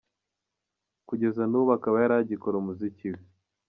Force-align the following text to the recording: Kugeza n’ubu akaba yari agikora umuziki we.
Kugeza 1.07 1.41
n’ubu 1.47 1.69
akaba 1.77 1.95
yari 2.01 2.15
agikora 2.21 2.55
umuziki 2.57 3.07
we. 3.13 3.21